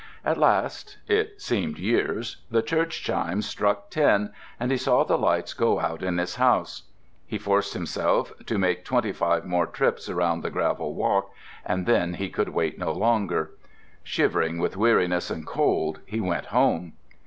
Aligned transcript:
At 0.25 0.39
last—it 0.39 1.39
seemed 1.39 1.77
years—the 1.77 2.63
church 2.63 3.03
chimes 3.03 3.45
struck 3.47 3.91
ten 3.91 4.31
and 4.59 4.71
he 4.71 4.77
saw 4.77 5.03
the 5.03 5.15
lights 5.15 5.53
go 5.53 5.79
out 5.79 6.01
in 6.01 6.17
his 6.17 6.37
house. 6.37 6.89
He 7.27 7.37
forced 7.37 7.75
himself 7.75 8.33
to 8.47 8.57
make 8.57 8.83
twenty 8.83 9.11
five 9.11 9.45
more 9.45 9.67
trips 9.67 10.09
around 10.09 10.41
the 10.41 10.49
gravel 10.49 10.95
walk 10.95 11.29
and 11.63 11.85
then 11.85 12.15
he 12.15 12.29
could 12.31 12.49
wait 12.49 12.79
no 12.79 12.91
longer. 12.91 13.51
Shivering 14.01 14.57
with 14.57 14.75
weariness 14.75 15.29
and 15.29 15.45
cold, 15.45 15.99
he 16.07 16.19
went 16.19 16.47
home. 16.47 16.93